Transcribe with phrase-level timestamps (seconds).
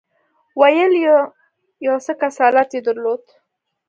[0.59, 1.15] ویل یې
[1.87, 3.23] یو څه کسالت یې درلود.